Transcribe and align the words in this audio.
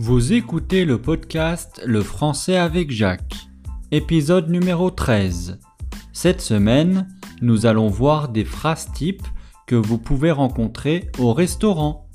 Vous 0.00 0.32
écoutez 0.32 0.84
le 0.84 1.02
podcast 1.02 1.82
Le 1.84 2.04
français 2.04 2.56
avec 2.56 2.92
Jacques, 2.92 3.34
épisode 3.90 4.48
numéro 4.48 4.92
13. 4.92 5.58
Cette 6.12 6.40
semaine, 6.40 7.08
nous 7.42 7.66
allons 7.66 7.88
voir 7.88 8.28
des 8.28 8.44
phrases 8.44 8.92
types 8.92 9.26
que 9.66 9.74
vous 9.74 9.98
pouvez 9.98 10.30
rencontrer 10.30 11.10
au 11.18 11.32
restaurant. 11.32 12.08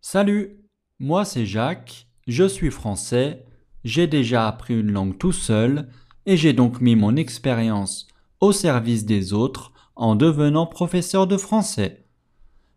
Salut, 0.00 0.60
moi 1.00 1.24
c'est 1.24 1.46
Jacques, 1.46 2.06
je 2.28 2.44
suis 2.44 2.70
français, 2.70 3.44
j'ai 3.82 4.06
déjà 4.06 4.46
appris 4.46 4.78
une 4.78 4.92
langue 4.92 5.18
tout 5.18 5.32
seul 5.32 5.88
et 6.26 6.36
j'ai 6.36 6.52
donc 6.52 6.80
mis 6.80 6.94
mon 6.94 7.16
expérience 7.16 8.06
au 8.38 8.52
service 8.52 9.04
des 9.04 9.32
autres 9.32 9.72
en 9.96 10.14
devenant 10.14 10.68
professeur 10.68 11.26
de 11.26 11.38
français. 11.38 12.05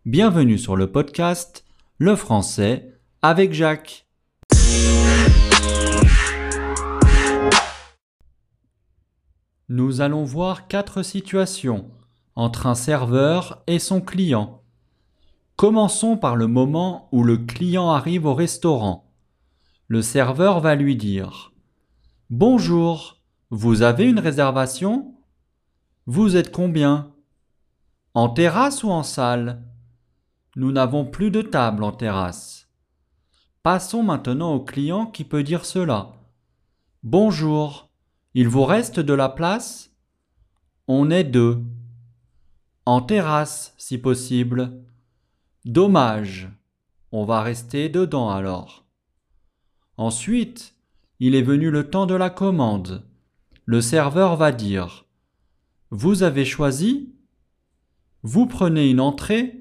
Bienvenue 0.06 0.56
sur 0.56 0.76
le 0.76 0.90
podcast 0.90 1.62
Le 1.98 2.16
français 2.16 2.98
avec 3.20 3.52
Jacques. 3.52 4.06
Nous 9.68 10.00
allons 10.00 10.24
voir 10.24 10.68
quatre 10.68 11.02
situations 11.02 11.90
entre 12.34 12.66
un 12.66 12.74
serveur 12.74 13.62
et 13.66 13.78
son 13.78 14.00
client. 14.00 14.62
Commençons 15.56 16.16
par 16.16 16.34
le 16.34 16.46
moment 16.46 17.10
où 17.12 17.22
le 17.22 17.36
client 17.36 17.90
arrive 17.90 18.24
au 18.24 18.32
restaurant. 18.32 19.12
Le 19.86 20.00
serveur 20.00 20.60
va 20.60 20.76
lui 20.76 20.96
dire 20.96 21.52
Bonjour, 22.30 23.18
vous 23.50 23.82
avez 23.82 24.08
une 24.08 24.18
réservation? 24.18 25.14
Vous 26.06 26.36
êtes 26.36 26.52
combien? 26.52 27.12
En 28.14 28.30
terrasse 28.30 28.82
ou 28.82 28.88
en 28.88 29.02
salle? 29.02 29.62
Nous 30.56 30.72
n'avons 30.72 31.04
plus 31.04 31.30
de 31.30 31.42
table 31.42 31.84
en 31.84 31.92
terrasse. 31.92 32.68
Passons 33.62 34.02
maintenant 34.02 34.54
au 34.54 34.60
client 34.60 35.06
qui 35.06 35.24
peut 35.24 35.42
dire 35.42 35.64
cela. 35.64 36.12
Bonjour, 37.02 37.90
il 38.34 38.48
vous 38.48 38.64
reste 38.64 39.00
de 39.00 39.12
la 39.12 39.28
place? 39.28 39.94
On 40.88 41.10
est 41.10 41.24
deux. 41.24 41.62
En 42.86 43.02
terrasse, 43.02 43.74
si 43.76 43.98
possible. 43.98 44.82
Dommage. 45.64 46.48
On 47.12 47.24
va 47.24 47.42
rester 47.42 47.88
dedans 47.88 48.30
alors. 48.30 48.86
Ensuite, 49.96 50.74
il 51.18 51.34
est 51.34 51.42
venu 51.42 51.70
le 51.70 51.90
temps 51.90 52.06
de 52.06 52.14
la 52.14 52.30
commande. 52.30 53.06
Le 53.66 53.80
serveur 53.80 54.36
va 54.36 54.52
dire 54.52 55.04
Vous 55.90 56.22
avez 56.22 56.44
choisi? 56.44 57.14
Vous 58.22 58.46
prenez 58.46 58.88
une 58.88 59.00
entrée? 59.00 59.59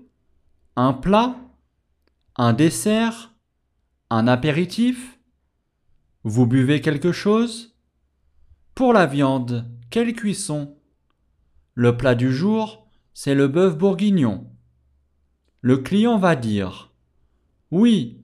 Un 0.82 0.94
plat, 0.94 1.36
un 2.38 2.54
dessert, 2.54 3.34
un 4.10 4.30
apéritif? 4.30 5.20
Vous 6.24 6.48
buvez 6.48 6.80
quelque 6.80 7.12
chose? 7.12 7.76
Pour 8.76 8.94
la 8.94 9.06
viande, 9.06 9.70
quelle 9.90 10.14
cuisson? 10.14 10.78
Le 11.74 11.98
plat 11.98 12.16
du 12.16 12.32
jour, 12.32 12.88
c'est 13.14 13.36
le 13.36 13.50
bœuf 13.50 13.78
bourguignon. 13.78 14.50
Le 15.60 15.80
client 15.80 16.18
va 16.18 16.38
dire 16.38 16.94
Oui, 17.72 18.24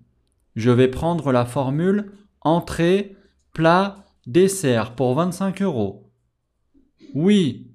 je 0.56 0.72
vais 0.72 0.88
prendre 0.88 1.34
la 1.34 1.46
formule 1.46 2.14
entrée, 2.40 3.18
plat, 3.52 4.06
dessert 4.28 4.96
pour 4.96 5.14
25 5.16 5.62
euros. 5.62 6.10
Oui, 7.14 7.70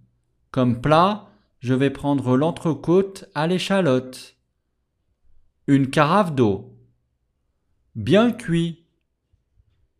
comme 0.50 0.80
plat, 0.80 1.28
je 1.58 1.74
vais 1.74 1.90
prendre 1.90 2.34
l'entrecôte 2.34 3.26
à 3.34 3.46
l'échalote. 3.46 4.39
Une 5.66 5.90
carafe 5.90 6.34
d'eau. 6.34 6.74
Bien 7.94 8.32
cuit. 8.32 8.86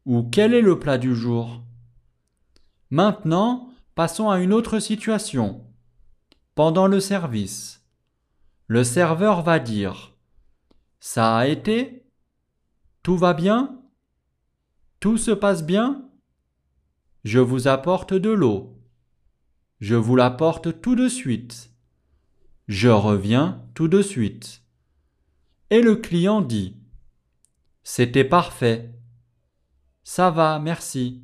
Ou 0.07 0.23
quel 0.23 0.55
est 0.55 0.63
le 0.63 0.79
plat 0.79 0.99
du 0.99 1.15
jour? 1.15 1.63
Maintenant, 2.91 3.71
passons 3.95 4.31
à 4.31 4.41
une 4.41 4.53
autre 4.53 4.79
situation. 4.79 5.65
Pendant 6.55 6.87
le 6.87 6.99
service, 6.99 7.85
le 8.67 8.85
serveur 8.85 9.43
va 9.43 9.59
dire 9.59 10.17
Ça 10.99 11.37
a 11.37 11.47
été? 11.47 12.07
Tout 13.03 13.17
va 13.17 13.35
bien? 13.35 13.81
Tout 14.99 15.19
se 15.19 15.31
passe 15.31 15.65
bien? 15.65 16.09
Je 17.25 17.39
vous 17.39 17.69
apporte 17.69 18.15
de 18.15 18.31
l'eau. 18.31 18.79
Je 19.81 19.95
vous 19.95 20.17
l'apporte 20.17 20.81
tout 20.81 20.97
de 20.97 21.09
suite. 21.09 21.71
Je 22.67 22.89
reviens 22.89 23.63
tout 23.75 23.89
de 23.89 24.03
suite. 24.03 24.63
Et 25.73 25.83
le 25.83 25.95
client 25.95 26.41
dit 26.41 26.77
C'était 27.85 28.25
parfait. 28.25 28.93
Ça 30.03 30.31
va, 30.31 30.59
merci. 30.59 31.23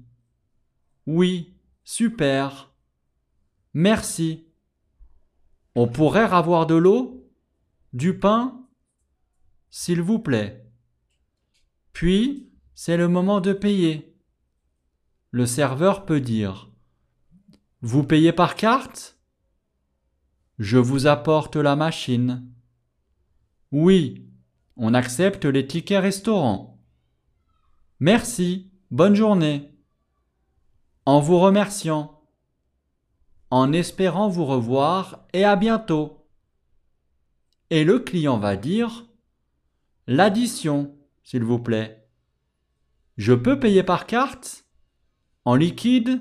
Oui, 1.07 1.57
super. 1.83 2.73
Merci. 3.75 4.47
On 5.75 5.89
pourrait 5.89 6.33
avoir 6.33 6.67
de 6.67 6.77
l'eau 6.77 7.29
Du 7.93 8.17
pain 8.19 8.65
S'il 9.69 10.01
vous 10.01 10.21
plaît. 10.21 10.65
Puis, 11.93 12.49
c'est 12.75 12.97
le 12.97 13.09
moment 13.09 13.41
de 13.41 13.53
payer. 13.53 14.15
Le 15.33 15.45
serveur 15.45 16.07
peut 16.07 16.21
dire 16.21 16.71
Vous 17.81 18.05
payez 18.05 18.33
par 18.33 18.55
carte? 18.55 19.19
Je 20.61 20.79
vous 20.79 21.09
apporte 21.09 21.57
la 21.57 21.75
machine. 21.75 22.49
Oui, 23.73 24.27
on 24.77 24.95
accepte 24.95 25.45
les 25.45 25.67
tickets 25.67 26.03
restaurant. 26.03 26.79
Merci, 27.99 28.71
bonne 28.91 29.15
journée. 29.15 29.73
En 31.07 31.21
vous 31.21 31.39
remerciant. 31.39 32.21
En 33.51 33.73
espérant 33.73 34.29
vous 34.29 34.45
revoir 34.45 35.27
et 35.33 35.45
à 35.45 35.57
bientôt. 35.57 36.29
Et 37.71 37.85
le 37.85 37.99
client 38.01 38.39
va 38.39 38.57
dire 38.57 39.07
L'addition, 40.07 40.97
s'il 41.25 41.43
vous 41.43 41.59
plaît. 41.59 42.09
Je 43.17 43.33
peux 43.33 43.59
payer 43.59 43.83
par 43.83 44.07
carte 44.07 44.67
En 45.45 45.55
liquide 45.55 46.21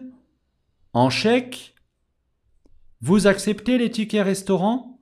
En 0.94 1.10
chèque 1.10 1.76
Vous 3.02 3.28
acceptez 3.28 3.78
les 3.78 3.92
tickets 3.92 4.24
restaurant 4.24 5.02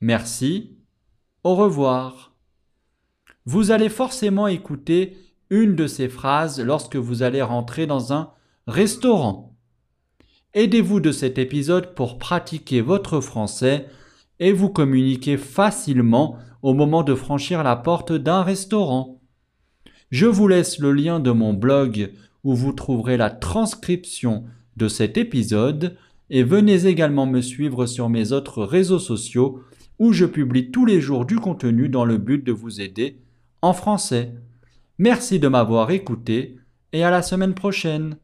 Merci. 0.00 0.78
Au 1.44 1.54
revoir. 1.54 2.35
Vous 3.46 3.70
allez 3.70 3.88
forcément 3.88 4.48
écouter 4.48 5.16
une 5.50 5.76
de 5.76 5.86
ces 5.86 6.08
phrases 6.08 6.60
lorsque 6.60 6.96
vous 6.96 7.22
allez 7.22 7.42
rentrer 7.42 7.86
dans 7.86 8.12
un 8.12 8.30
restaurant. 8.66 9.54
Aidez-vous 10.52 10.98
de 10.98 11.12
cet 11.12 11.38
épisode 11.38 11.94
pour 11.94 12.18
pratiquer 12.18 12.80
votre 12.80 13.20
français 13.20 13.86
et 14.40 14.50
vous 14.50 14.68
communiquer 14.68 15.36
facilement 15.36 16.36
au 16.62 16.74
moment 16.74 17.04
de 17.04 17.14
franchir 17.14 17.62
la 17.62 17.76
porte 17.76 18.12
d'un 18.12 18.42
restaurant. 18.42 19.20
Je 20.10 20.26
vous 20.26 20.48
laisse 20.48 20.80
le 20.80 20.90
lien 20.92 21.20
de 21.20 21.30
mon 21.30 21.52
blog 21.52 22.12
où 22.42 22.52
vous 22.52 22.72
trouverez 22.72 23.16
la 23.16 23.30
transcription 23.30 24.42
de 24.76 24.88
cet 24.88 25.16
épisode 25.18 25.96
et 26.30 26.42
venez 26.42 26.86
également 26.86 27.26
me 27.26 27.40
suivre 27.40 27.86
sur 27.86 28.08
mes 28.08 28.32
autres 28.32 28.64
réseaux 28.64 28.98
sociaux 28.98 29.60
où 30.00 30.12
je 30.12 30.24
publie 30.24 30.72
tous 30.72 30.84
les 30.84 31.00
jours 31.00 31.26
du 31.26 31.36
contenu 31.36 31.88
dans 31.88 32.04
le 32.04 32.18
but 32.18 32.44
de 32.44 32.50
vous 32.50 32.80
aider 32.80 33.20
français. 33.72 34.32
Merci 34.98 35.38
de 35.38 35.48
m'avoir 35.48 35.90
écouté 35.90 36.58
et 36.92 37.04
à 37.04 37.10
la 37.10 37.22
semaine 37.22 37.54
prochaine. 37.54 38.16